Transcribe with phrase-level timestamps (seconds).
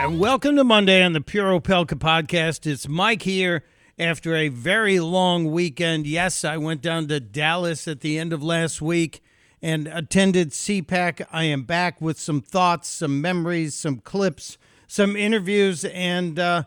[0.00, 2.66] And welcome to Monday on the Pure Opelka podcast.
[2.66, 3.64] It's Mike here
[3.98, 6.06] after a very long weekend.
[6.06, 9.22] Yes, I went down to Dallas at the end of last week
[9.60, 11.26] and attended CPAC.
[11.30, 16.62] I am back with some thoughts, some memories, some clips, some interviews, and uh,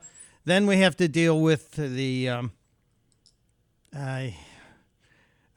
[0.46, 2.30] then we have to deal with the.
[2.30, 2.52] Um,
[3.98, 4.38] I,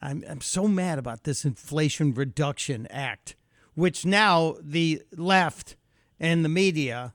[0.01, 3.35] I'm, I'm so mad about this Inflation Reduction Act,
[3.75, 5.75] which now the left
[6.19, 7.13] and the media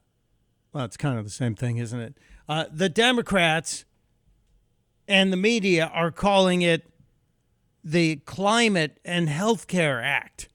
[0.72, 2.18] well, it's kind of the same thing, isn't it?
[2.48, 3.84] Uh, the Democrats
[5.06, 6.90] and the media are calling it
[7.84, 10.48] the Climate and Healthcare Act.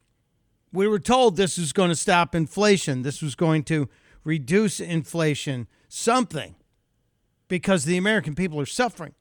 [0.72, 3.90] We were told this was going to stop inflation, this was going to
[4.24, 6.56] reduce inflation, something,
[7.48, 9.14] because the American people are suffering.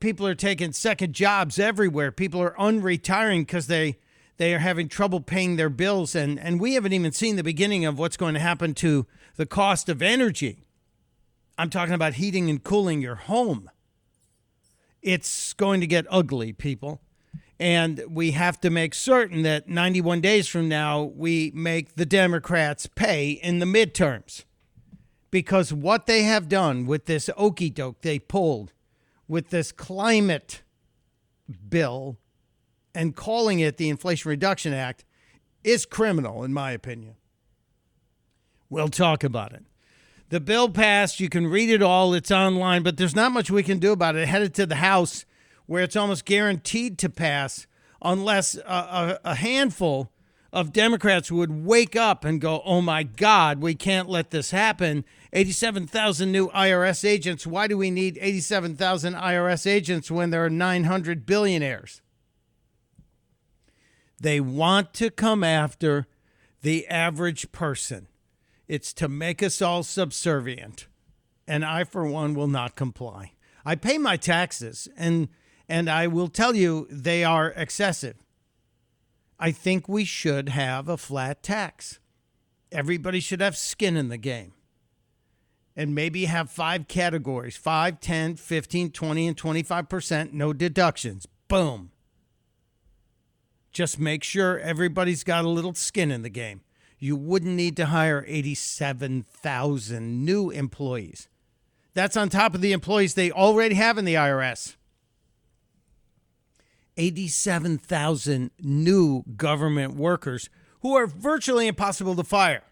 [0.00, 2.12] People are taking second jobs everywhere.
[2.12, 3.98] People are unretiring because they
[4.38, 7.84] they are having trouble paying their bills and and we haven't even seen the beginning
[7.84, 9.06] of what's going to happen to
[9.36, 10.64] the cost of energy.
[11.58, 13.70] I'm talking about heating and cooling your home.
[15.02, 17.02] It's going to get ugly, people.
[17.60, 22.86] And we have to make certain that 91 days from now, we make the Democrats
[22.86, 24.44] pay in the midterms.
[25.32, 28.72] Because what they have done with this okey doke they pulled
[29.26, 30.62] with this climate
[31.68, 32.16] bill
[32.94, 35.04] and calling it the Inflation Reduction Act
[35.64, 37.16] is criminal, in my opinion.
[38.70, 39.64] We'll talk about it.
[40.30, 41.20] The bill passed.
[41.20, 42.12] You can read it all.
[42.12, 44.28] It's online, but there's not much we can do about it.
[44.28, 45.24] headed to the House,
[45.66, 47.66] where it's almost guaranteed to pass
[48.02, 48.60] unless a,
[49.24, 50.12] a, a handful
[50.52, 55.04] of Democrats would wake up and go, oh my God, we can't let this happen.
[55.32, 57.46] 87,000 new IRS agents.
[57.46, 62.00] Why do we need 87,000 IRS agents when there are 900 billionaires?
[64.20, 66.06] They want to come after
[66.62, 68.08] the average person.
[68.66, 70.86] It's to make us all subservient.
[71.46, 73.32] And I, for one, will not comply.
[73.64, 75.28] I pay my taxes, and,
[75.68, 78.16] and I will tell you they are excessive.
[79.38, 82.00] I think we should have a flat tax.
[82.72, 84.52] Everybody should have skin in the game.
[85.76, 91.26] And maybe have five categories 5, 10, 15, 20, and 25%, no deductions.
[91.46, 91.92] Boom.
[93.72, 96.62] Just make sure everybody's got a little skin in the game
[96.98, 101.28] you wouldn't need to hire 87,000 new employees.
[101.94, 104.76] That's on top of the employees they already have in the IRS.
[106.96, 112.62] 87,000 new government workers who are virtually impossible to fire.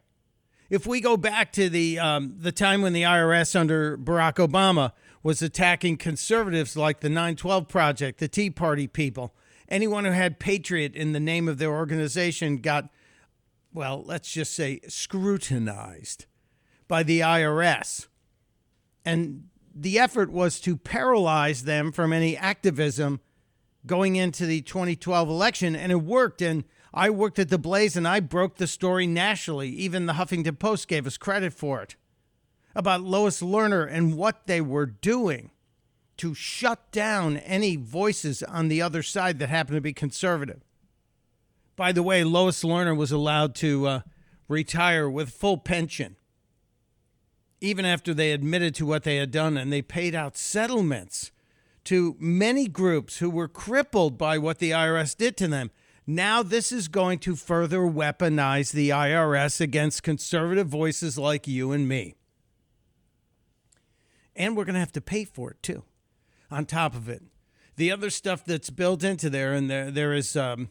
[0.69, 4.93] If we go back to the um, the time when the IRS under Barack Obama
[5.23, 9.33] was attacking conservatives like the 912 Project, the Tea Party people,
[9.69, 12.91] anyone who had Patriot in the name of their organization got
[13.77, 16.25] well, let's just say, scrutinized
[16.89, 18.09] by the IRS.
[19.05, 23.21] And the effort was to paralyze them from any activism
[23.85, 25.77] going into the 2012 election.
[25.77, 26.41] And it worked.
[26.41, 29.69] And I worked at the Blaze and I broke the story nationally.
[29.69, 31.97] Even the Huffington Post gave us credit for it
[32.75, 35.51] about Lois Lerner and what they were doing
[36.19, 40.63] to shut down any voices on the other side that happen to be conservative.
[41.77, 44.01] By the way, Lois Lerner was allowed to uh,
[44.49, 46.17] retire with full pension,
[47.61, 51.31] even after they admitted to what they had done and they paid out settlements
[51.85, 55.71] to many groups who were crippled by what the IRS did to them.
[56.07, 61.89] Now, this is going to further weaponize the IRS against conservative voices like you and
[61.89, 62.15] me.
[64.35, 65.83] And we're going to have to pay for it too,
[66.51, 67.23] on top of it.
[67.77, 70.71] The other stuff that's built into there, and there, there is um,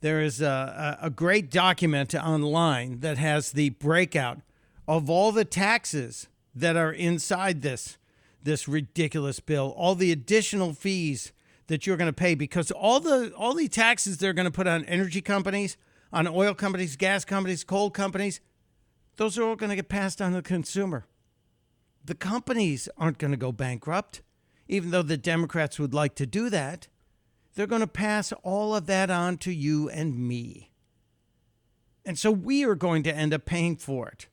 [0.00, 4.38] there is a, a great document online that has the breakout
[4.86, 7.98] of all the taxes that are inside this
[8.42, 11.32] this ridiculous bill, all the additional fees
[11.66, 14.66] that you're going to pay because all the all the taxes they're going to put
[14.66, 15.76] on energy companies,
[16.12, 18.40] on oil companies, gas companies, coal companies,
[19.16, 21.06] those are all going to get passed on to the consumer.
[22.04, 24.22] The companies aren't going to go bankrupt,
[24.68, 26.88] even though the Democrats would like to do that.
[27.54, 30.70] They're going to pass all of that on to you and me.
[32.04, 34.28] And so we are going to end up paying for it.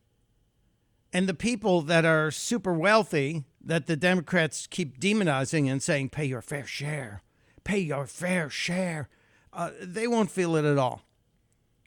[1.11, 6.25] And the people that are super wealthy, that the Democrats keep demonizing and saying, pay
[6.25, 7.23] your fair share,
[7.63, 9.09] pay your fair share,
[9.53, 11.03] uh, they won't feel it at all.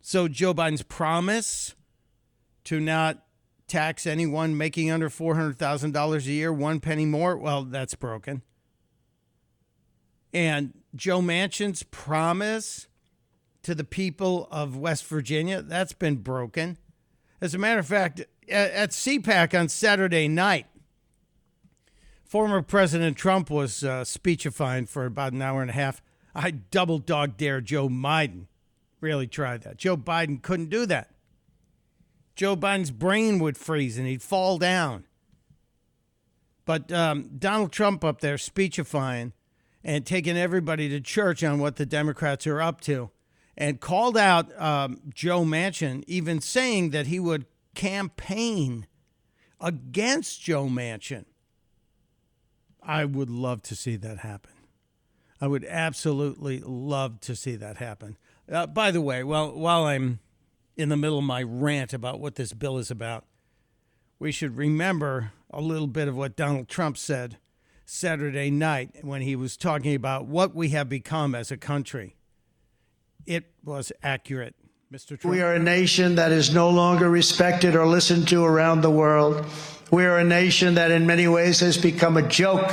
[0.02, 1.74] So Joe Biden's promise
[2.64, 3.22] to not
[3.68, 8.42] tax anyone making under $400,000 a year, one penny more, well, that's broken.
[10.32, 12.88] And Joe Manchin's promise
[13.62, 16.78] to the people of West Virginia, that's been broken.
[17.40, 20.66] As a matter of fact, at, CPAC on Saturday night,
[22.24, 26.02] former President Trump was uh, speechifying for about an hour and a half.
[26.34, 28.46] I double dog dare Joe Biden.
[29.00, 29.76] Really tried that.
[29.76, 31.10] Joe Biden couldn't do that.
[32.38, 35.02] Joe Biden's brain would freeze and he'd fall down.
[36.64, 39.32] But um, Donald Trump up there speechifying
[39.82, 43.10] and taking everybody to church on what the Democrats are up to
[43.56, 47.44] and called out um, Joe Manchin, even saying that he would
[47.74, 48.86] campaign
[49.60, 51.24] against Joe Manchin.
[52.80, 54.52] I would love to see that happen.
[55.40, 58.16] I would absolutely love to see that happen.
[58.48, 60.20] Uh, by the way, well, while I'm
[60.78, 63.24] in the middle of my rant about what this bill is about,
[64.20, 67.36] we should remember a little bit of what Donald Trump said
[67.84, 72.14] Saturday night when he was talking about what we have become as a country.
[73.26, 74.54] It was accurate,
[74.92, 75.18] Mr.
[75.18, 75.24] Trump.
[75.24, 79.44] We are a nation that is no longer respected or listened to around the world.
[79.90, 82.70] We are a nation that in many ways has become a joke.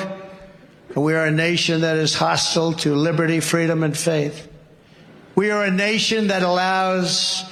[0.95, 4.47] We are a nation that is hostile to liberty, freedom, and faith.
[5.35, 7.43] We are a nation that allows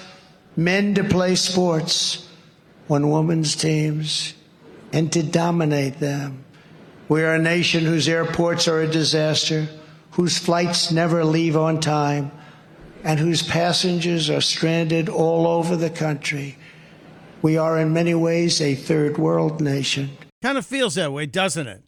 [0.56, 2.30] men to play sports
[2.90, 4.34] on women's teams
[4.92, 6.44] and to dominate them.
[7.10, 9.68] We are a nation whose airports are a disaster,
[10.12, 12.32] whose flights never leave on time,
[13.04, 16.58] and whose passengers are stranded all over the country.
[17.42, 20.12] We are in many ways a third world nation.
[20.42, 21.84] Kind of feels that way, doesn't it?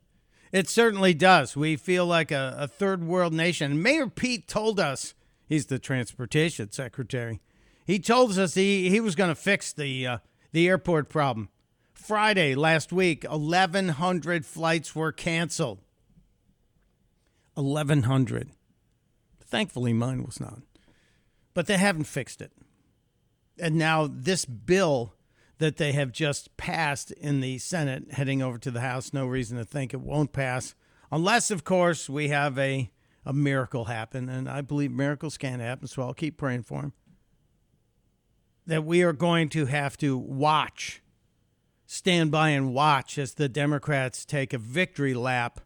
[0.51, 1.55] It certainly does.
[1.55, 3.81] We feel like a, a third world nation.
[3.81, 5.13] Mayor Pete told us,
[5.47, 7.41] he's the transportation secretary,
[7.85, 10.17] he told us he, he was going to fix the, uh,
[10.51, 11.49] the airport problem.
[11.93, 15.79] Friday last week, 1,100 flights were canceled.
[17.53, 18.49] 1,100.
[19.39, 20.59] Thankfully, mine was not.
[21.53, 22.51] But they haven't fixed it.
[23.57, 25.13] And now, this bill
[25.59, 29.57] that they have just passed in the Senate, heading over to the House, no reason
[29.57, 30.75] to think it won't pass,
[31.11, 32.91] unless, of course, we have a,
[33.25, 34.27] a miracle happen.
[34.27, 36.93] And I believe miracles can happen, so I'll keep praying for him.
[38.67, 41.01] That we are going to have to watch
[41.85, 45.61] stand by and watch as the Democrats take a victory lap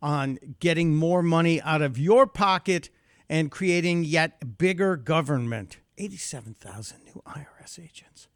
[0.00, 2.90] on getting more money out of your pocket
[3.28, 5.78] and creating yet bigger government.
[5.98, 8.28] 87,000 new IRS agents.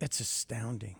[0.00, 0.96] It's astounding.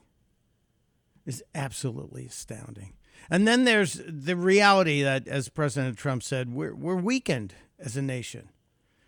[1.25, 2.95] It's absolutely astounding.
[3.31, 8.03] And then there's the reality that, as President Trump said, we're, we're weakened as a
[8.03, 8.51] nation.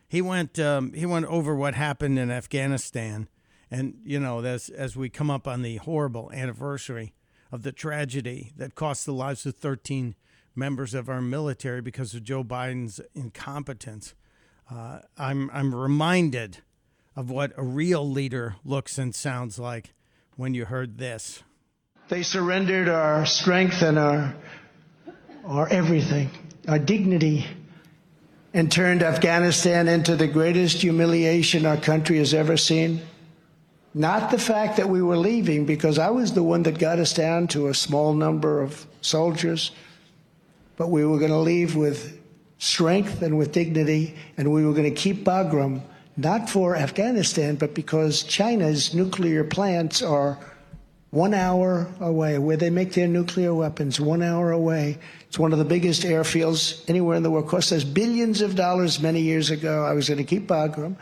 [0.09, 3.29] He went, um, he went over what happened in Afghanistan
[3.71, 7.15] and, you know, as, as we come up on the horrible anniversary
[7.51, 10.15] of the tragedy that cost the lives of 13
[10.55, 14.15] members of our military because of Joe Biden's incompetence,
[14.71, 16.59] uh, I'm, I'm reminded
[17.17, 19.95] of what a real leader looks and sounds like
[20.37, 21.43] when you heard this.
[22.09, 24.37] They surrendered our strength and our,
[25.45, 26.31] our everything,
[26.69, 27.47] our dignity,
[28.57, 33.03] and turned Afghanistan into the greatest humiliation our country has ever seen.
[33.93, 37.13] Not the fact that we were leaving, because I was the one that got us
[37.13, 39.73] down to a small number of soldiers,
[40.79, 42.19] but we were going to leave with
[42.57, 45.83] strength and with dignity, and we were going to keep Bagram,
[46.17, 50.39] not for Afghanistan, but because China's nuclear plants are
[51.11, 54.99] one hour away, where they make their nuclear weapons, one hour away.
[55.29, 57.49] It's one of the biggest airfields anywhere in the world.
[57.49, 59.85] Cost us billions of dollars many years ago.
[59.85, 60.97] I was going to keep Bagram.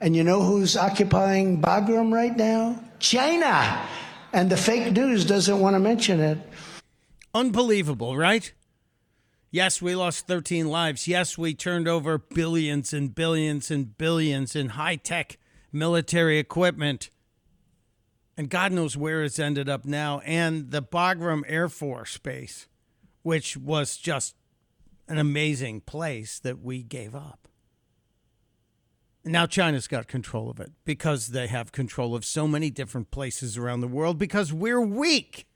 [0.00, 2.82] And you know who's occupying Bagram right now?
[2.98, 3.86] China.
[4.32, 6.38] And the fake news doesn't want to mention it.
[7.34, 8.52] Unbelievable, right?
[9.50, 11.08] Yes, we lost 13 lives.
[11.08, 15.38] Yes, we turned over billions and billions and billions in high tech
[15.72, 17.10] military equipment.
[18.36, 20.20] And God knows where it's ended up now.
[20.20, 22.68] And the Bagram Air Force Base,
[23.22, 24.34] which was just
[25.08, 27.48] an amazing place that we gave up.
[29.24, 33.58] Now China's got control of it because they have control of so many different places
[33.58, 35.48] around the world because we're weak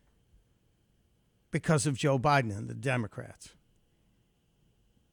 [1.53, 3.51] because of Joe Biden and the Democrats.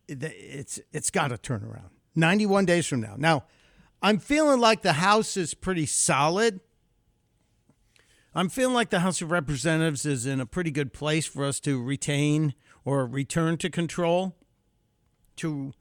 [0.07, 1.89] It's it's got to turn around.
[2.15, 3.13] 91 days from now.
[3.15, 3.43] Now,
[4.01, 6.59] I'm feeling like the House is pretty solid.
[8.37, 11.59] I'm feeling like the House of Representatives is in a pretty good place for us
[11.61, 12.53] to retain
[12.85, 14.35] or return to control
[15.37, 15.73] to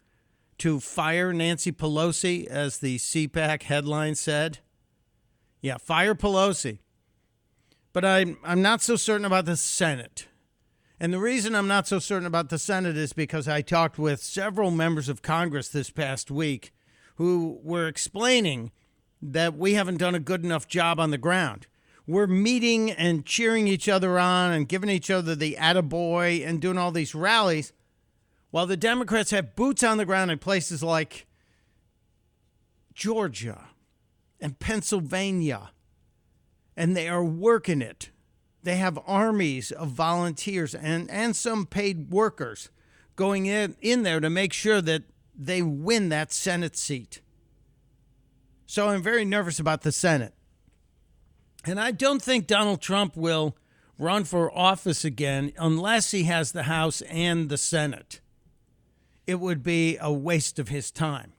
[0.57, 4.61] to fire Nancy Pelosi, as the CPAC headline said.
[5.61, 6.79] Yeah, fire Pelosi.
[7.93, 10.27] But I'm, I'm not so certain about the Senate.
[10.99, 14.23] And the reason I'm not so certain about the Senate is because I talked with
[14.23, 16.73] several members of Congress this past week
[17.17, 18.73] who were explaining
[19.21, 21.67] that we haven't done a good enough job on the ground.
[22.07, 26.79] We're meeting and cheering each other on and giving each other the attaboy and doing
[26.79, 27.73] all these rallies,
[28.51, 31.27] while the Democrats have boots on the ground in places like
[32.95, 33.69] Georgia
[34.41, 35.71] and Pennsylvania,
[36.77, 38.11] and they are working it.
[38.63, 42.71] They have armies of volunteers and, and some paid workers
[43.15, 47.21] going in, in there to make sure that they win that Senate seat.
[48.67, 50.35] So I'm very nervous about the Senate.
[51.67, 53.57] And I don't think Donald Trump will
[53.99, 58.21] run for office again unless he has the House and the Senate.
[59.27, 61.33] It would be a waste of his time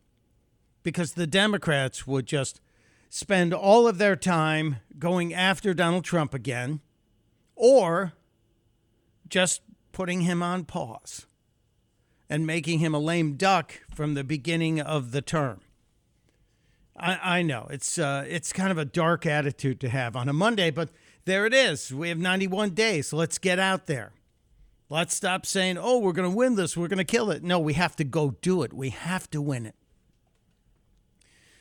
[0.84, 2.60] because the Democrats would just
[3.10, 6.82] spend all of their time going after Donald Trump again
[7.56, 8.12] or
[9.30, 9.62] just
[9.94, 11.26] putting him on pause
[12.30, 15.62] and making him a lame duck from the beginning of the term.
[16.98, 20.34] I, I know it's uh, it's kind of a dark attitude to have on a
[20.34, 20.90] Monday, but
[21.26, 21.94] there it is.
[21.94, 23.08] We have 91 days.
[23.08, 24.14] So let's get out there.
[24.90, 26.76] Let's stop saying, "Oh, we're going to win this.
[26.76, 28.74] We're going to kill it." No, we have to go do it.
[28.74, 29.76] We have to win it.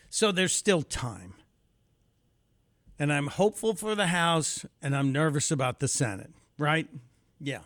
[0.08, 1.34] So there's still time.
[2.98, 6.88] And I'm hopeful for the House and I'm nervous about the Senate, right?
[7.38, 7.60] Yeah.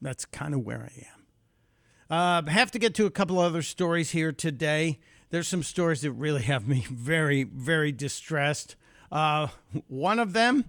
[0.00, 2.46] That's kind of where I am.
[2.46, 4.98] Uh, have to get to a couple other stories here today
[5.30, 8.76] there's some stories that really have me very, very distressed.
[9.10, 9.48] Uh,
[9.88, 10.66] one of them,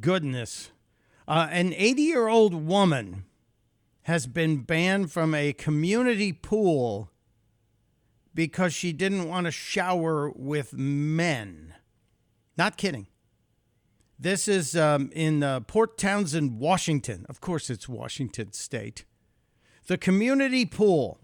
[0.00, 0.70] goodness,
[1.26, 3.24] uh, an 80 year old woman
[4.02, 7.10] has been banned from a community pool
[8.34, 11.74] because she didn't want to shower with men.
[12.56, 13.06] Not kidding.
[14.18, 17.26] This is um, in uh, Port Townsend, Washington.
[17.28, 19.04] Of course, it's Washington State.
[19.86, 21.20] The community pool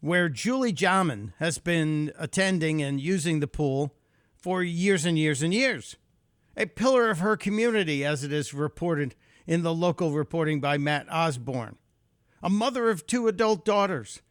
[0.00, 3.94] where Julie Jaman has been attending and using the pool
[4.36, 5.96] for years and years and years.
[6.56, 9.14] A pillar of her community, as it is reported
[9.46, 11.76] in the local reporting by Matt Osborne.
[12.42, 14.22] A mother of two adult daughters.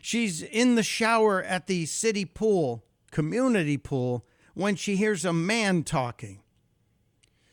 [0.00, 5.82] She's in the shower at the city pool, community pool, when she hears a man
[5.82, 6.40] talking.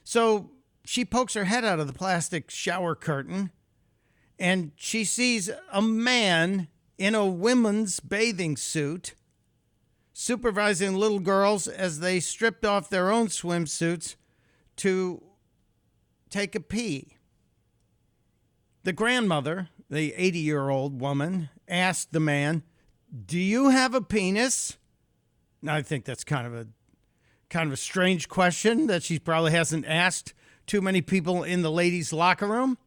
[0.04, 0.52] So
[0.86, 3.52] she pokes her head out of the plastic shower curtain
[4.42, 6.68] and she sees a man
[7.02, 9.16] in a women's bathing suit,
[10.14, 14.16] supervising little girls as they stripped off their own swimsuits
[14.76, 15.20] to
[16.30, 17.18] take a pee.
[18.84, 22.62] The grandmother, the 80 year old woman, asked the man,
[23.26, 24.78] Do you have a penis?
[25.60, 26.68] Now, I think that's kind of a
[27.50, 30.36] kind of a strange question that she probably hasn't asked
[30.68, 32.78] too many people in the ladies' locker room.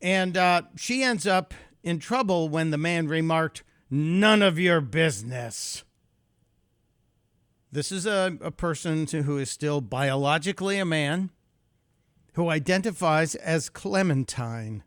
[0.00, 5.84] And uh, she ends up in trouble when the man remarked, None of your business.
[7.70, 11.30] This is a, a person to, who is still biologically a man
[12.34, 14.82] who identifies as Clementine.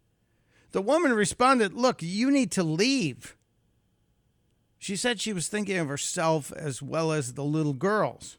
[0.72, 3.36] The woman responded, Look, you need to leave.
[4.78, 8.38] She said she was thinking of herself as well as the little girls.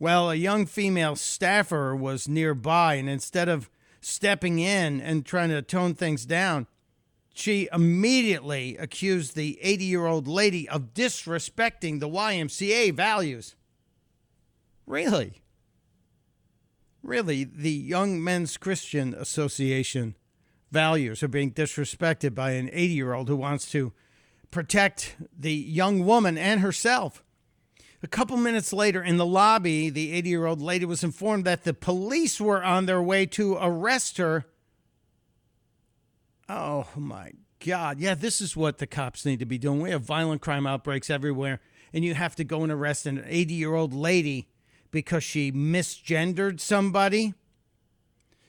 [0.00, 3.68] Well, a young female staffer was nearby, and instead of
[4.00, 6.68] stepping in and trying to tone things down,
[7.38, 13.54] she immediately accused the 80 year old lady of disrespecting the YMCA values.
[14.86, 15.40] Really?
[17.00, 20.16] Really, the Young Men's Christian Association
[20.72, 23.92] values are being disrespected by an 80 year old who wants to
[24.50, 27.22] protect the young woman and herself.
[28.02, 31.62] A couple minutes later in the lobby, the 80 year old lady was informed that
[31.62, 34.44] the police were on their way to arrest her
[36.48, 37.32] Oh my
[37.64, 38.00] God.
[38.00, 39.80] Yeah, this is what the cops need to be doing.
[39.80, 41.60] We have violent crime outbreaks everywhere,
[41.92, 44.48] and you have to go and arrest an 80 year old lady
[44.90, 47.34] because she misgendered somebody.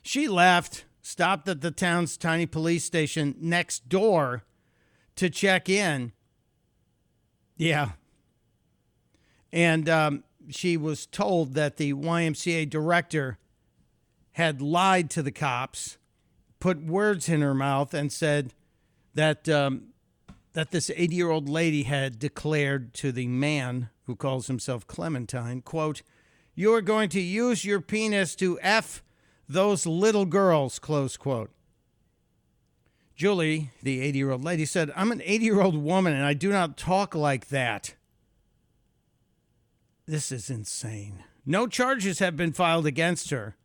[0.02, 4.44] She left, stopped at the town's tiny police station next door
[5.18, 6.14] to check in.
[7.58, 7.92] Yeah.
[9.52, 13.38] And um, she was told that the YMCA director
[14.34, 15.98] had lied to the cops
[16.60, 18.54] put words in her mouth and said
[19.14, 19.90] that um,
[20.54, 25.62] that this 80 year old lady had declared to the man who calls himself Clementine,
[25.62, 26.02] quote,
[26.56, 29.04] "You are going to use your penis to f
[29.48, 31.52] those little girls," close quote.
[33.20, 36.34] Julie, the 80 year old lady, said, I'm an 80 year old woman and I
[36.34, 37.96] do not talk like that.
[40.06, 41.26] This is insane.
[41.46, 43.58] No charges have been filed against her,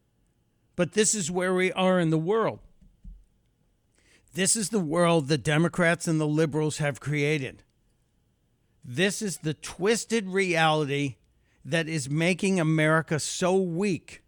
[0.74, 2.63] but this is where we are in the world.
[4.34, 7.62] This is the world the Democrats and the liberals have created.
[8.84, 11.16] This is the twisted reality
[11.64, 14.22] that is making America so weak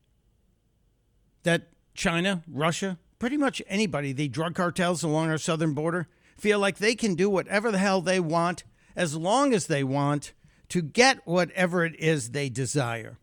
[1.42, 6.08] that China, Russia, pretty much anybody, the drug cartels along our southern border,
[6.38, 8.62] feel like they can do whatever the hell they want
[8.94, 10.32] as long as they want
[10.68, 13.18] to get whatever it is they desire.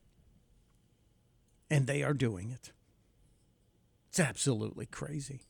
[1.69, 2.71] And they are doing it.
[4.09, 5.41] It's absolutely crazy.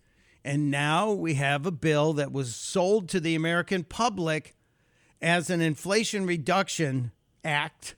[0.44, 4.56] And now we have a bill that was sold to the American public
[5.22, 7.12] as an Inflation Reduction
[7.46, 7.96] Act,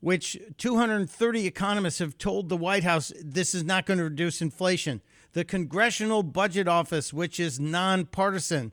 [0.00, 5.00] which 230 economists have told the White House this is not going to reduce inflation.
[5.32, 8.72] The Congressional Budget Office, which is nonpartisan,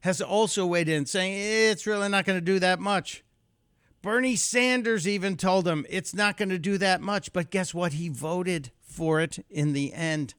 [0.00, 1.34] has also weighed in saying
[1.70, 3.24] it's really not going to do that much.
[4.02, 7.94] Bernie Sanders even told him it's not going to do that much, but guess what?
[7.94, 10.34] He voted for it in the end.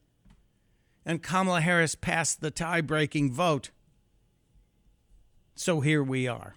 [1.08, 3.70] And Kamala Harris passed the tie breaking vote.
[5.54, 6.54] So here we are.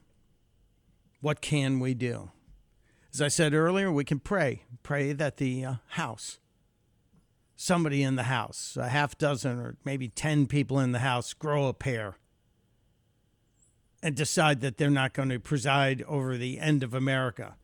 [1.21, 2.31] What can we do?
[3.13, 4.63] As I said earlier, we can pray.
[4.83, 6.39] Pray that the uh, House,
[7.55, 11.67] somebody in the House, a half dozen or maybe 10 people in the House, grow
[11.67, 12.17] a pair
[14.03, 17.55] and decide that they're not going to preside over the end of America.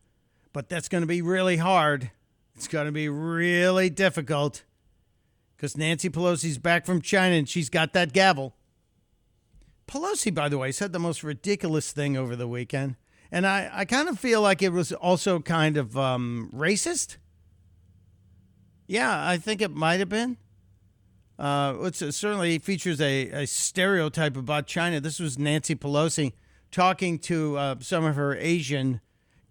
[0.54, 2.12] But that's going to be really hard.
[2.56, 4.64] It's going to be really difficult
[5.58, 8.54] because Nancy Pelosi's back from China and she's got that gavel.
[9.88, 12.94] Pelosi, by the way, said the most ridiculous thing over the weekend.
[13.32, 17.16] And I, I kind of feel like it was also kind of um, racist.
[18.86, 20.36] Yeah, I think it might have been.
[21.38, 25.00] Uh, certainly features a, a stereotype about China.
[25.00, 26.34] This was Nancy Pelosi
[26.70, 29.00] talking to uh, some of her Asian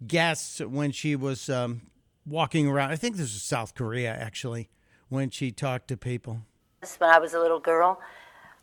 [0.06, 1.82] guests when she was um,
[2.26, 2.92] walking around.
[2.92, 4.70] I think this was South Korea, actually,
[5.08, 6.42] when she talked to people.
[6.98, 8.00] When I was a little girl,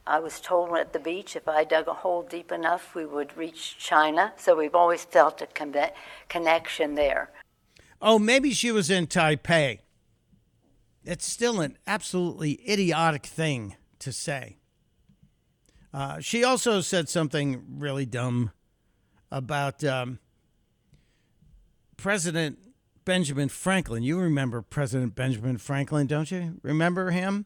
[0.07, 3.35] I was told at the beach if I dug a hole deep enough, we would
[3.35, 4.33] reach China.
[4.37, 5.75] So we've always felt a con-
[6.29, 7.31] connection there.
[8.01, 9.79] Oh, maybe she was in Taipei.
[11.03, 14.57] It's still an absolutely idiotic thing to say.
[15.93, 18.51] Uh, she also said something really dumb
[19.31, 20.19] about um,
[21.97, 22.59] President
[23.05, 24.01] Benjamin Franklin.
[24.01, 26.59] You remember President Benjamin Franklin, don't you?
[26.63, 27.45] Remember him?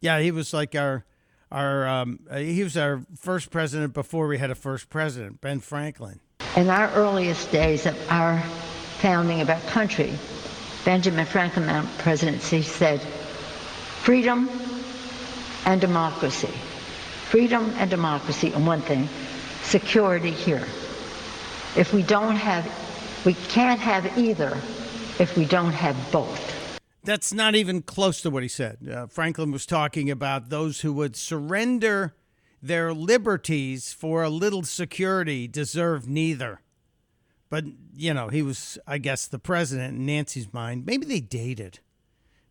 [0.00, 1.04] Yeah, he was like our
[1.50, 6.20] our um, he was our first president before we had a first president, Ben Franklin.
[6.56, 8.40] In our earliest days of our
[8.98, 10.12] founding of our country,
[10.84, 13.00] Benjamin Franklin, our presidency, said,
[14.02, 14.50] freedom
[15.64, 16.52] and democracy.
[17.28, 19.08] Freedom and democracy and one thing,
[19.62, 20.66] security here.
[21.76, 22.66] If we don't have,
[23.24, 24.56] we can't have either
[25.20, 26.54] if we don't have both.
[27.04, 28.78] That's not even close to what he said.
[28.88, 32.14] Uh, Franklin was talking about those who would surrender
[32.60, 36.60] their liberties for a little security deserve neither.
[37.50, 40.84] But, you know, he was, I guess, the president in Nancy's mind.
[40.84, 41.78] Maybe they dated.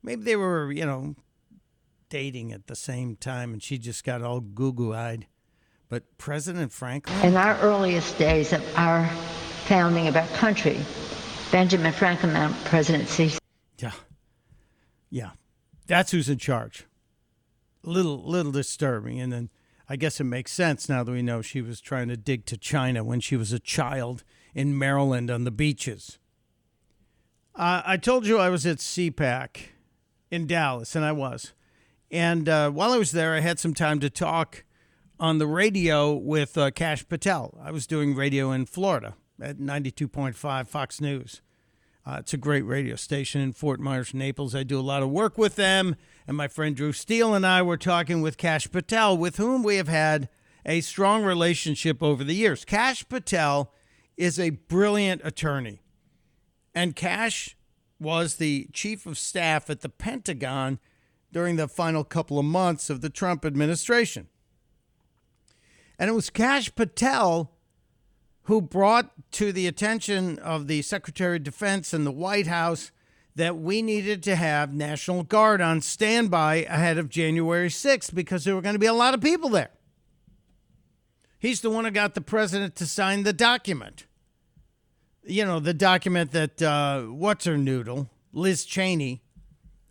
[0.01, 1.15] Maybe they were, you know,
[2.09, 5.27] dating at the same time and she just got all goo goo eyed.
[5.89, 7.19] But President Franklin?
[7.21, 9.07] In our earliest days of our
[9.65, 10.79] founding of our country,
[11.51, 13.31] Benjamin Franklin, presidency.
[13.79, 13.91] Yeah.
[15.09, 15.31] Yeah.
[15.87, 16.85] That's who's in charge.
[17.83, 19.19] Little, little disturbing.
[19.19, 19.49] And then
[19.87, 22.57] I guess it makes sense now that we know she was trying to dig to
[22.57, 26.19] China when she was a child in Maryland on the beaches.
[27.55, 29.69] Uh, I told you I was at CPAC
[30.29, 31.53] in Dallas, and I was.
[32.11, 34.63] And uh, while I was there, I had some time to talk
[35.19, 37.57] on the radio with uh, Kash Patel.
[37.61, 41.41] I was doing radio in Florida at 92.5 Fox News.
[42.05, 44.55] Uh, it's a great radio station in Fort Myers, Naples.
[44.55, 45.97] I do a lot of work with them.
[46.25, 49.75] And my friend Drew Steele and I were talking with Kash Patel, with whom we
[49.75, 50.29] have had
[50.65, 52.63] a strong relationship over the years.
[52.63, 53.73] Kash Patel
[54.15, 55.81] is a brilliant attorney.
[56.73, 57.57] And Kash
[57.99, 60.79] was the chief of staff at the Pentagon
[61.33, 64.27] during the final couple of months of the Trump administration.
[65.99, 67.51] And it was Kash Patel
[68.47, 72.91] who brought to the attention of the Secretary of Defense and the White House
[73.35, 78.55] that we needed to have National Guard on standby ahead of January 6th because there
[78.55, 79.71] were going to be a lot of people there.
[81.39, 84.05] He's the one who got the president to sign the document.
[85.23, 89.21] You know, the document that, uh, what's her noodle, Liz Cheney,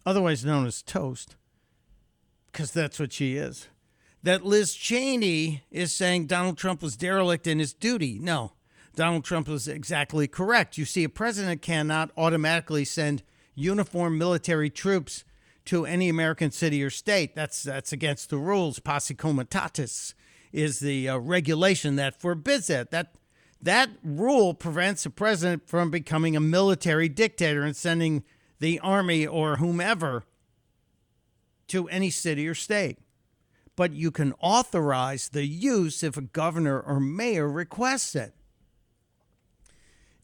[0.07, 1.37] otherwise known as Toast,
[2.51, 3.69] because that's what she is,
[4.23, 8.19] that Liz Cheney is saying Donald Trump was derelict in his duty.
[8.21, 8.53] No,
[8.95, 10.79] Donald Trump was exactly correct.
[10.79, 13.23] You see, a president cannot automatically send
[13.55, 15.25] uniformed military troops
[15.67, 17.35] to any American city or state.
[17.35, 18.79] That's that's against the rules.
[18.79, 20.15] Posse comitatus
[20.53, 22.91] is the uh, regulation that forbids it.
[22.91, 23.15] That
[23.61, 28.23] That rule prevents a president from becoming a military dictator and sending
[28.61, 30.25] the army or whomever
[31.69, 32.99] to any city or state.
[33.77, 38.35] But you can authorize the use if a governor or mayor requests it.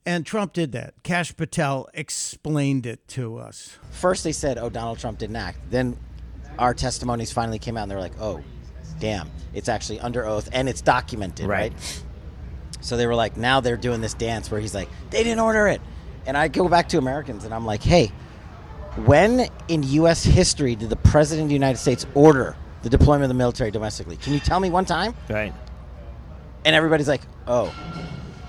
[0.04, 0.94] And Trump did that.
[1.02, 3.78] Kash Patel explained it to us.
[3.90, 5.96] First, they said, "Oh, Donald Trump didn't act." Then,
[6.58, 8.42] our testimonies finally came out, and they're like, "Oh,
[8.98, 12.02] damn, it's actually under oath and it's documented, right?" Right.
[12.80, 15.68] So they were like, now they're doing this dance where he's like, "They didn't order
[15.68, 15.80] it,"
[16.26, 18.10] and I go back to Americans, and I'm like, "Hey,
[19.04, 20.24] when in U.S.
[20.24, 24.16] history did the President of the United States order the deployment of the military domestically?
[24.16, 25.53] Can you tell me one time?" Right.
[26.64, 27.75] and everybody's like, "Oh."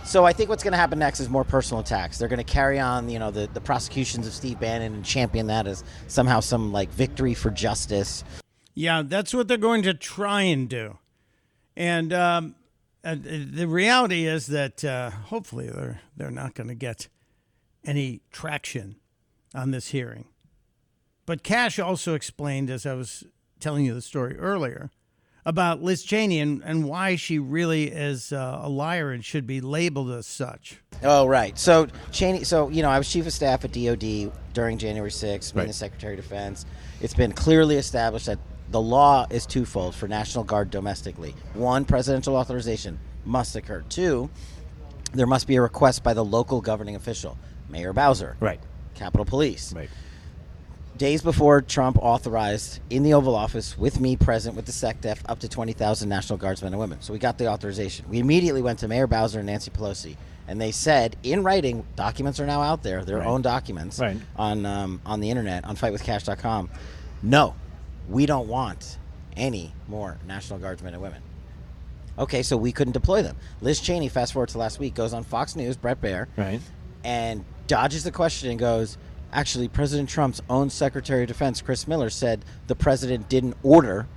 [0.05, 2.17] So I think what's going to happen next is more personal attacks.
[2.17, 5.47] They're going to carry on, you know, the, the prosecutions of Steve Bannon and champion
[5.47, 8.25] that as somehow some like victory for justice.
[8.73, 10.97] Yeah, that's what they're going to try and do.
[11.77, 12.55] And um,
[13.03, 17.07] uh, the reality is that uh, hopefully they're they're not going to get
[17.85, 18.97] any traction
[19.55, 20.25] on this hearing.
[21.25, 23.23] But Kash also explained, as I was
[23.63, 24.91] telling you the story earlier,
[25.45, 29.59] about Liz Cheney and, and why she really is uh, a liar and should be
[29.59, 30.79] labeled as such.
[31.03, 31.57] Oh, right.
[31.57, 32.43] So Cheney.
[32.43, 35.67] So you know, I was chief of staff at DoD during January 6th, being Right.
[35.67, 36.65] the Secretary of Defense.
[37.01, 38.39] It's been clearly established that
[38.71, 41.35] the law is twofold for National Guard domestically.
[41.53, 43.83] One, presidential authorization must occur.
[43.89, 44.29] Two,
[45.13, 47.37] there must be a request by the local governing official,
[47.69, 48.59] Mayor Bowser, Right.
[48.95, 49.73] Capitol Police.
[49.73, 49.89] Right.
[50.97, 55.39] Days before Trump authorized in the Oval Office with me present with the SecDef up
[55.39, 57.01] to 20,000 National Guardsmen and women.
[57.01, 58.05] So we got the authorization.
[58.09, 62.39] We immediately went to Mayor Bowser and Nancy Pelosi, and they said in writing, documents
[62.39, 63.27] are now out there, their Right.
[63.27, 64.17] own documents Right.
[64.35, 66.69] on um, on the internet on FightWithKash.com.
[67.23, 67.55] No,
[68.07, 68.99] we don't want
[69.35, 71.23] any more National Guardsmen and women.
[72.19, 73.35] Okay, so we couldn't deploy them.
[73.61, 76.61] Liz Cheney, fast forward to last week, goes on Fox News, Bret Baier, Right.
[77.03, 78.97] and dodges the question and goes,
[79.33, 84.07] actually, President Trump's own Secretary of Defense, Chris Miller, said the president didn't order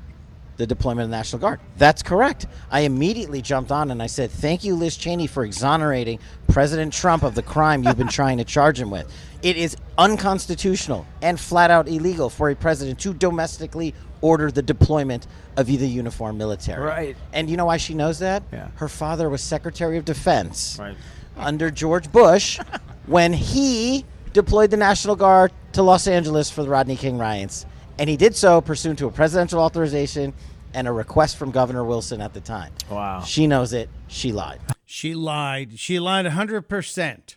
[0.57, 1.61] the deployment of the National Guard.
[1.77, 2.47] That's correct.
[2.71, 7.23] I immediately jumped on and I said, Thank you, Liz Cheney, for exonerating President Trump
[7.23, 9.13] of the crime you've been trying to charge him with.
[9.43, 15.27] It is unconstitutional and flat out illegal for a president to domestically order the deployment
[15.59, 16.83] of either uniformed military.
[16.83, 17.17] Right.
[17.35, 18.43] And you know why she knows that?
[18.51, 18.69] Yeah.
[18.77, 20.97] Her father was Secretary of Defense Right.
[21.37, 22.59] under George Bush
[23.07, 27.65] when he deployed the National Guard to Los Angeles for the Rodney King riots.
[27.99, 30.35] And he did so pursuant to a presidential authorization
[30.75, 32.71] and a request from Governor Wilson at the time.
[32.91, 33.23] Wow.
[33.23, 33.89] She knows it.
[34.09, 34.61] She lied.
[34.85, 35.79] She lied.
[35.79, 37.37] She lied 100%.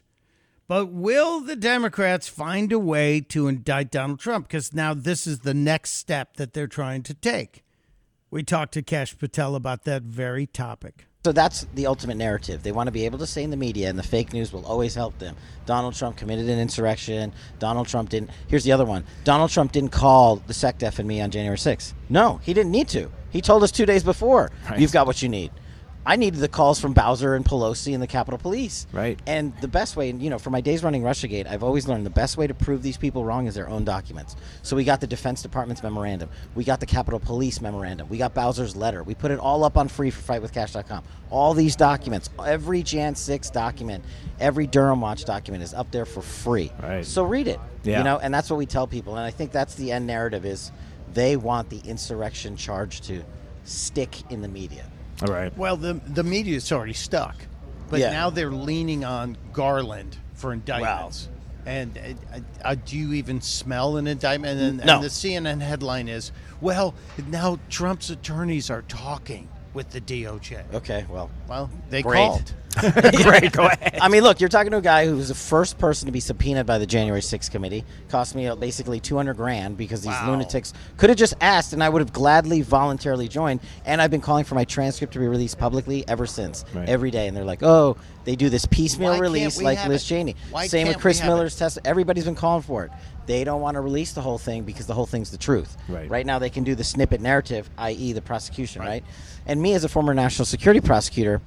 [0.67, 4.49] But will the Democrats find a way to indict Donald Trump?
[4.49, 7.63] Because now this is the next step that they're trying to take.
[8.29, 11.05] We talked to Kash Patel about that very topic.
[11.25, 12.63] So that's the ultimate narrative.
[12.63, 14.65] They want to be able to say in the media, and the fake news will
[14.65, 15.35] always help them.
[15.65, 17.33] Donald Trump committed an insurrection.
[17.59, 18.29] Donald Trump didn't.
[18.47, 19.03] Here's the other one.
[19.25, 21.91] Donald Trump didn't call the SecDef and me on January 6th.
[22.07, 23.11] No, he didn't need to.
[23.31, 24.79] He told us two days before, Right.
[24.79, 25.51] you've got what you need.
[26.05, 28.87] I needed the calls from Bowser and Pelosi and the Capitol Police.
[28.91, 29.19] Right.
[29.27, 32.09] And the best way, you know, for my days running Russiagate, I've always learned the
[32.09, 34.35] best way to prove these people wrong is their own documents.
[34.63, 36.29] So we got the Defense Department's memorandum.
[36.55, 38.07] We got the Capitol Police memorandum.
[38.09, 39.03] We got Bowser's letter.
[39.03, 41.03] We put it all up on free for fightwithkash.com.
[41.29, 44.03] All these documents, every Jan 6 document,
[44.39, 46.71] every Durham Watch document is up there for free.
[46.81, 47.05] Right.
[47.05, 47.59] So read it.
[47.83, 47.99] Yeah.
[47.99, 49.15] You know, and that's what we tell people.
[49.15, 50.71] And I think that's the end narrative is
[51.13, 53.23] they want the insurrection charge to
[53.63, 54.85] stick in the media.
[55.21, 55.55] All right.
[55.57, 57.35] Well, the, the media's already stuck.
[57.89, 58.11] But Yeah.
[58.11, 61.27] now they're leaning on Garland for indictments.
[61.65, 61.97] And
[62.33, 64.59] uh, uh, do you even smell an indictment?
[64.59, 64.95] And, No.
[64.95, 66.93] and the CNN headline is, well,
[67.27, 69.49] now Trump's attorneys are talking
[69.79, 70.61] with the DOJ.
[70.73, 72.17] Okay, well, Well, they Great.
[72.27, 72.53] called.
[73.23, 73.51] Great.
[73.53, 73.97] Go ahead.
[74.01, 76.19] I mean, look, you're talking to a guy who was the first person to be
[76.19, 77.83] subpoenaed by the January 6th committee.
[78.09, 80.31] Cost me uh, basically 200 grand because these Wow.
[80.31, 83.61] lunatics could have just asked, and I would have gladly, voluntarily joined.
[83.85, 86.87] And I've been calling for my transcript to be released publicly ever since, Right.
[86.89, 87.27] every day.
[87.27, 90.03] And they're like, "Oh, they do this piecemeal Why can't release we like have Liz
[90.03, 90.07] it?
[90.07, 91.33] Cheney." Why Same with can't we Chris have it?
[91.33, 91.79] Miller's test.
[91.85, 92.91] Everybody's been calling for it.
[93.29, 95.77] They don't want to release the whole thing because the whole thing's the truth.
[95.87, 96.09] Right.
[96.09, 98.81] Right now, they can do the snippet narrative, i.e., the prosecution.
[98.81, 99.03] Right.
[99.45, 101.39] And me, as a former national security prosecutor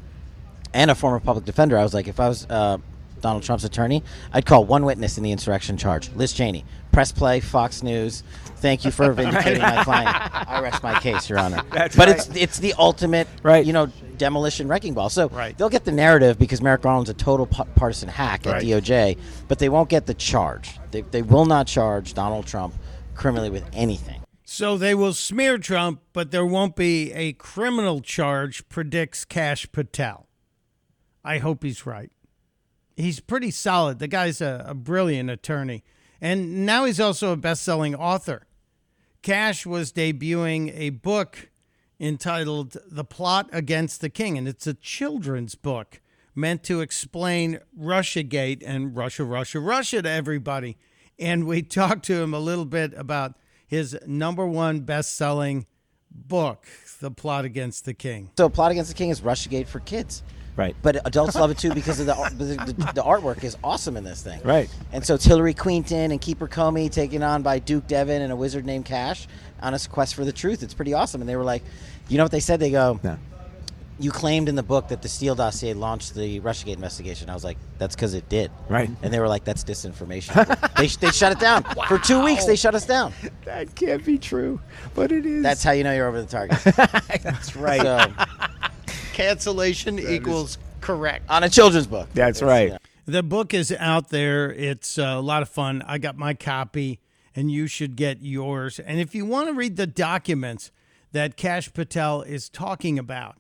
[0.73, 2.79] and a former public defender, I was like, if I was uh,
[3.21, 6.65] Donald Trump's attorney, I'd call one witness in the insurrection charge, Liz Cheney.
[6.93, 8.23] Press play, Fox News.
[8.57, 10.09] Thank you for vindicating my client.
[10.49, 11.63] I rest my case, Your Honor.
[11.73, 12.17] That's but right.
[12.17, 13.65] it's it's the ultimate, Right.
[13.67, 13.87] you know,
[14.19, 15.09] demolition wrecking ball.
[15.09, 15.57] So Right.
[15.59, 18.63] they'll get the narrative because Merrick Garland's a total pa- partisan hack at Right.
[18.63, 20.79] DOJ, but they won't get the charge.
[20.93, 22.75] They, they will not charge Donald Trump
[23.15, 24.21] criminally with anything.
[24.45, 30.27] So they will smear Trump, but there won't be a criminal charge, predicts Kash Patel.
[31.25, 32.13] I hope he's right.
[32.95, 33.99] He's pretty solid.
[33.99, 35.83] The guy's a, a brilliant attorney.
[36.23, 38.47] And now he's also a best selling author.
[39.23, 41.51] Kash was debuting a book
[41.99, 46.01] entitled The Plot Against the King, and it's a children's book
[46.33, 50.79] meant to explain Russiagate and Russia, Russia, Russia to everybody.
[51.19, 53.35] And we talked to him a little bit about
[53.67, 55.67] his number one best selling
[56.09, 56.67] book,
[57.01, 58.31] The Plot Against the King.
[58.39, 60.23] So, Plot Against the King is Russiagate for kids.
[60.55, 60.77] Right.
[60.83, 64.23] But adults love it too because of the, the, the artwork is awesome in this
[64.23, 64.41] thing.
[64.45, 64.69] Right.
[64.93, 68.37] And so it's Hillary Queenton and Keeper Comey taken on by Duke Devin and a
[68.37, 69.27] wizard named Kash
[69.63, 70.63] on a quest for the truth.
[70.63, 71.23] It's pretty awesome.
[71.23, 71.63] And they were like,
[72.09, 72.61] you know what they said?
[72.61, 73.17] They go, No.
[73.99, 77.31] you claimed in the book that the Steele dossier launched the Russiagate investigation.
[77.31, 78.51] I was like, that's because it did.
[78.69, 78.91] Right.
[79.03, 80.35] And they were like, that's disinformation.
[80.77, 81.63] they, they shut it down.
[81.89, 83.15] For two weeks, they shut us down.
[83.47, 84.61] That can't be true,
[84.95, 85.43] but it is.
[85.43, 86.59] That's how you know you're over the target.
[87.23, 87.81] That's right.
[87.81, 88.13] So,
[89.23, 91.29] Cancellation equals correct.
[91.31, 92.09] on a children's book.
[92.15, 92.67] That's It's, right.
[92.69, 94.53] you know, The book is out there.
[94.53, 95.83] It's uh, a lot of fun.
[95.87, 97.01] I got my copy,
[97.35, 98.79] and you should get yours.
[98.79, 100.71] And if you want to read the documents
[101.13, 103.37] that Cash Patel is talking about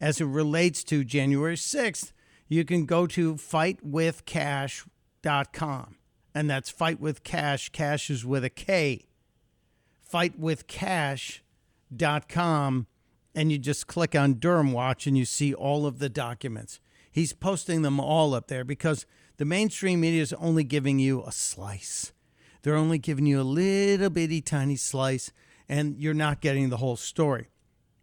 [0.00, 2.12] as it relates to January 6th,
[2.48, 5.96] you can go to fightwithkash.com.
[6.34, 7.70] And that's fight with cash.
[7.70, 9.06] Cash is with a K.
[10.12, 12.86] Fightwithkash.com.
[13.36, 16.80] And you just click on Durham Watch and you see all of the documents.
[17.12, 21.30] He's posting them all up there because the mainstream media is only giving you a
[21.30, 22.12] slice.
[22.62, 25.32] They're only giving you a little bitty tiny slice,
[25.68, 27.48] and you're not getting the whole story.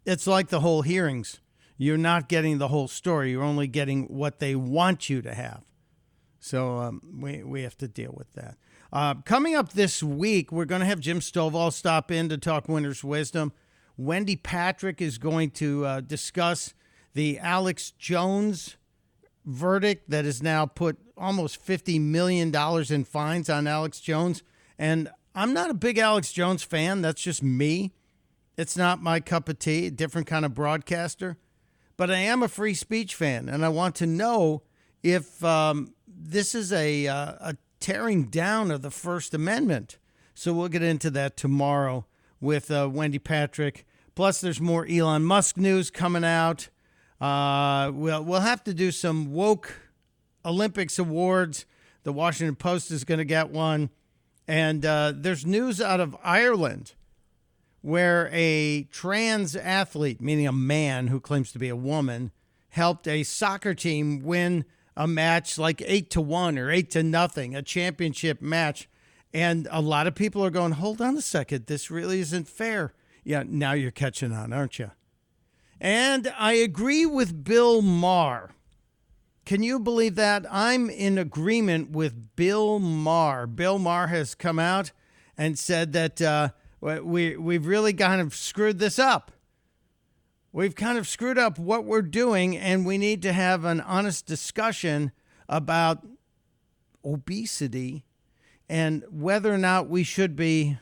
[0.06, 1.42] It's like the whole hearings.
[1.78, 3.32] You're not getting the whole story.
[3.32, 5.64] You're only getting what they want you to have.
[6.40, 8.58] So um, we, we have to deal with that.
[8.92, 12.70] Uh, coming up this week, we're going to have Jim Stovall stop in to talk
[12.70, 13.52] Winter's wisdom.
[13.98, 16.74] Wendy Patrick is going to uh, discuss
[17.14, 18.78] the Alex Jones
[19.46, 22.54] verdict that has now put almost $50 million
[22.90, 24.42] in fines on Alex Jones.
[24.80, 27.02] And I'm not a big Alex Jones fan.
[27.02, 27.94] That's just me.
[28.58, 31.38] It's not my cup of tea, different kind of broadcaster.
[31.98, 34.64] But I am a free speech fan, and I want to know
[35.04, 39.98] if um, this is a, uh, a tearing down of the First Amendment.
[40.34, 42.06] So we'll get into that tomorrow
[42.44, 43.86] with uh, Wendy Patrick.
[44.14, 46.70] Plus, there's more Elon Musk news coming out.
[47.20, 49.74] Uh, we'll we'll have to do some woke
[50.46, 51.66] Olympics awards.
[52.04, 53.90] The Washington Post is going to get one,
[54.48, 56.94] and uh, there's news out of Ireland
[57.82, 62.32] where a trans athlete, meaning a man who claims to be a woman,
[62.70, 67.56] helped a soccer team win a match like eight to one or eight to nothing,
[67.56, 68.88] a championship match.
[69.34, 72.94] And a lot of people are going, hold on a second, this really isn't fair.
[73.24, 74.92] Yeah, now you're catching on, aren't you?
[75.82, 78.52] And I agree with Bill Maher.
[79.46, 80.46] Can you believe that?
[80.50, 83.48] I'm in agreement with Bill Maher.
[83.48, 84.92] Bill Maher has come out
[85.38, 89.32] and said that uh, we, we've really kind of screwed this up.
[90.54, 94.28] We've kind of screwed up what we're doing, and we need to have an honest
[94.28, 95.12] discussion
[95.50, 96.06] about
[97.04, 98.06] obesity
[98.74, 100.80] and whether or not we should be,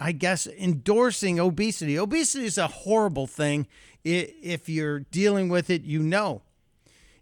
[0.00, 1.98] I guess, endorsing obesity.
[1.98, 3.66] Obesity is a horrible thing.
[4.02, 6.40] If you're dealing with it, you know.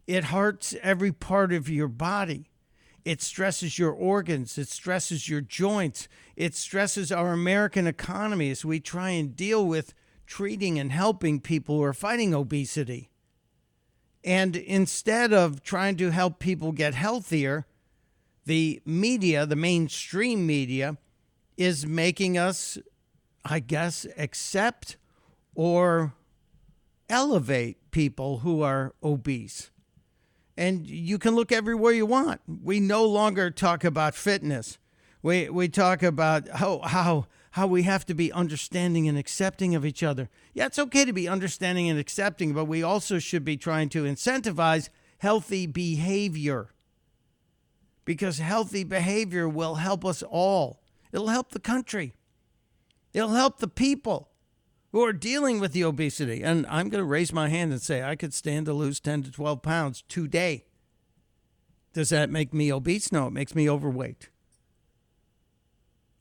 [0.07, 2.51] It hurts every part of your body.
[3.05, 4.57] It stresses your organs.
[4.59, 6.07] It stresses your joints.
[6.37, 9.93] It stresses our American economy as we try and deal with
[10.25, 13.11] treating and helping people who are fighting obesity.
[14.23, 17.67] And instead of trying to help people get healthier,
[18.45, 20.97] the media, the mainstream media,
[21.57, 22.79] is making us,
[23.45, 24.97] I guess, accept
[25.55, 26.15] or
[27.09, 29.71] elevate people who are obese.
[30.57, 32.41] And you can look everywhere you want.
[32.47, 34.79] We no longer talk about fitness.
[35.23, 39.87] We, we talk about how, how, how we have to be understanding and accepting of
[39.87, 40.29] each other.
[40.53, 44.05] Yeah, it's okay to be understanding and accepting, but we also should be trying to
[44.05, 46.71] incentivize healthy behavior
[48.05, 50.83] because healthy behavior will help us all.
[51.12, 52.15] It'll help the country.
[53.12, 54.31] It'll help the people
[54.93, 56.43] who are dealing with the obesity.
[56.43, 59.25] And I'm going to raise my hand and say I could stand to lose 10
[59.25, 60.65] to 12 pounds today.
[61.93, 63.12] Does that make me obese?
[63.12, 64.31] No, it makes me overweight.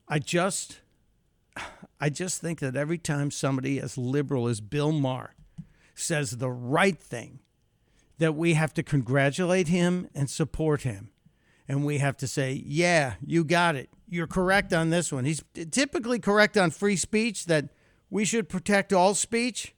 [0.07, 0.81] I just
[2.01, 5.35] I just think that every time somebody as liberal as Bill Maher
[5.95, 7.39] says the right thing,
[8.17, 11.11] that we have to congratulate him and support him.
[11.67, 13.89] And we have to say, yeah, you got it.
[14.09, 15.25] You're correct on this one.
[15.25, 17.69] He's typically correct on free speech that
[18.09, 19.73] we should protect all speech,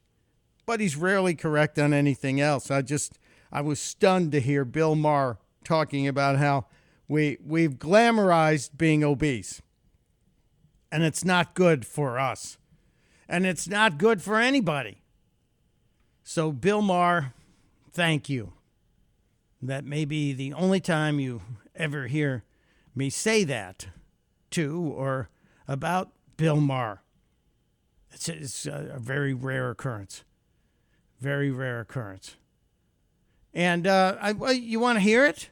[0.65, 2.71] but he's rarely correct on anything else.
[2.71, 3.19] I just
[3.51, 6.65] I was stunned to hear Bill Maher talking about how
[7.07, 9.61] we we've glamorized being obese.
[10.91, 12.57] And it's not good for us.
[13.29, 15.01] And it's not good for anybody.
[16.23, 17.33] So Bill Maher,
[17.91, 18.53] thank you.
[19.61, 21.41] That may be the only time you
[21.75, 22.43] ever hear
[22.95, 23.87] me say that
[24.51, 25.29] to or
[25.67, 27.01] about Bill Maher.
[28.11, 30.23] It's, it's a, a very rare occurrence.
[31.19, 32.37] Very rare occurrence.
[33.53, 35.49] And uh, I, well, you want to hear it?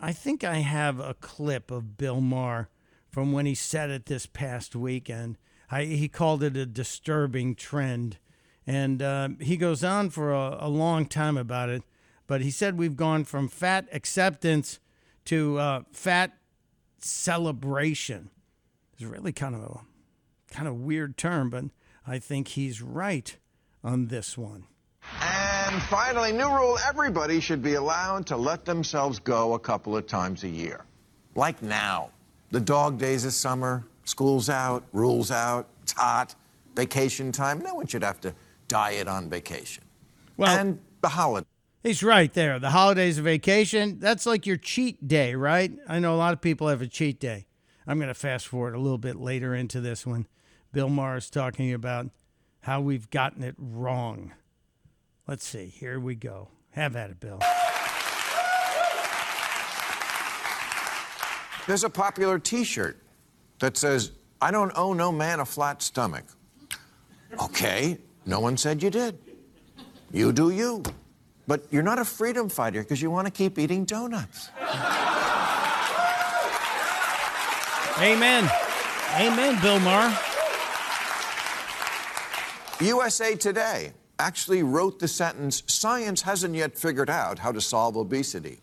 [0.00, 2.68] I think I have a clip of Bill Maher
[3.10, 5.38] from when he said it this past weekend.
[5.70, 8.18] I, he called it a disturbing trend.
[8.66, 11.82] And uh, he goes on for a, a, long time about it.
[12.26, 14.78] But he said we've gone from fat acceptance
[15.26, 16.32] to uh, fat
[16.98, 18.30] celebration.
[18.94, 19.80] It's really kind of a
[20.54, 21.64] kind of weird term, but
[22.06, 23.36] I think he's right
[23.82, 24.64] on this one.
[25.20, 30.06] And finally, new rule everybody should be allowed to let themselves go a couple of
[30.06, 30.84] times a year.
[31.34, 32.10] Like now.
[32.50, 36.36] The dog days of summer, school's out, rules out, it's hot,
[36.76, 37.58] vacation time.
[37.58, 38.32] No one should have to
[38.68, 39.82] diet on vacation.
[40.36, 41.46] Well, and the holiday.
[41.84, 42.58] He's right there.
[42.58, 45.70] The holidays of vacation, that's like your cheat day, right?
[45.86, 47.44] I know a lot of people have a cheat day.
[47.86, 50.26] I'm going to fast forward a little bit later into this one.
[50.72, 52.08] Bill Maher is talking about
[52.62, 54.32] how we've gotten it wrong.
[55.28, 55.66] Let's see.
[55.66, 56.48] Here we go.
[56.70, 57.38] Have at it, Bill.
[61.66, 62.98] There's a popular t shirt
[63.58, 66.24] that says, I don't owe no man a flat stomach.
[67.42, 69.18] Okay, no one said you did.
[70.10, 70.82] You do you.
[71.46, 74.48] But you're not a freedom fighter because you want to keep eating donuts.
[78.00, 78.50] Amen.
[79.16, 80.18] Amen, Bill Maher.
[82.80, 88.58] USA Today actually wrote the sentence Science hasn't yet figured out how to solve obesity.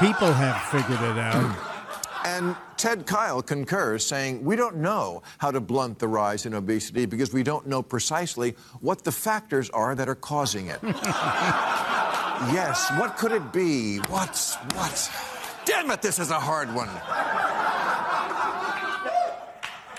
[0.00, 1.65] People have figured it out.
[2.26, 7.06] And Ted Kyle concurs, saying, We don't know how to blunt the rise in obesity
[7.06, 10.80] because we don't know precisely what the factors are that are causing it.
[12.52, 13.98] yes, what could it be?
[14.08, 15.08] What's, what?
[15.66, 16.88] Damn it, this is a hard one.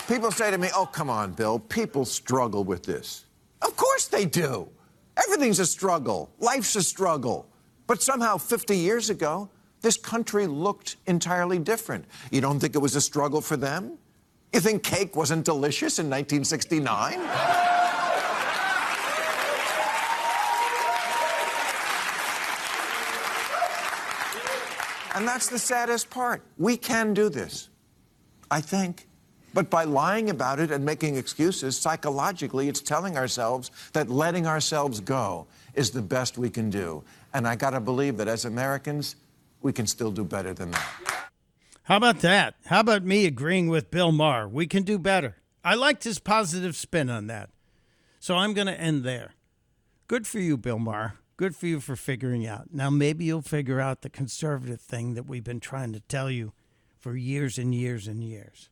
[0.06, 3.24] People say to me, Oh, come on, Bill, people struggle with this.
[3.62, 4.68] Of course they do.
[5.16, 7.48] Everything's a struggle, life's a struggle.
[7.86, 9.48] But somehow, 50 years ago,
[9.80, 12.04] this country looked entirely different.
[12.30, 13.98] You don't think it was a struggle for them?
[14.52, 17.14] You think cake wasn't delicious in 1969?
[25.14, 26.42] and that's the saddest part.
[26.56, 27.68] We can do this,
[28.50, 29.06] I think.
[29.54, 35.00] But by lying about it and making excuses, psychologically, it's telling ourselves that letting ourselves
[35.00, 37.02] go is the best we can do.
[37.34, 39.16] And I got to believe that as Americans,
[39.62, 40.88] we can still do better than that.
[41.84, 42.54] How about that?
[42.66, 44.46] How about me agreeing with Bill Maher?
[44.46, 45.36] We can do better.
[45.64, 47.50] I liked his positive spin on that.
[48.20, 49.34] So I'm going to end there.
[50.06, 51.14] Good for you, Bill Maher.
[51.36, 52.72] Good for you for figuring out.
[52.72, 56.52] Now, maybe you'll figure out the conservative thing that we've been trying to tell you
[56.98, 58.70] for years and years and years.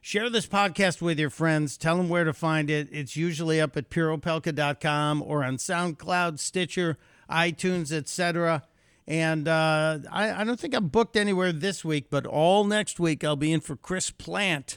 [0.00, 1.76] Share this podcast with your friends.
[1.76, 2.88] Tell them where to find it.
[2.92, 6.96] It's usually up at pureopelka.com or on SoundCloud, Stitcher,
[7.28, 8.62] iTunes, etc.
[9.08, 13.24] And uh, I, I, don't think I'm booked anywhere this week, but all next week
[13.24, 14.76] I'll be in for Chris Plante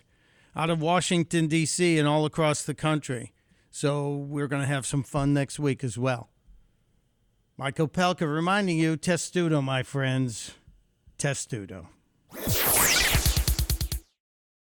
[0.56, 3.34] out of Washington, D.C., and all across the country.
[3.72, 6.30] So we're going to have some fun next week as well.
[7.58, 10.52] Mike Opelka reminding you, testudo, my friends.
[11.18, 11.88] Testudo.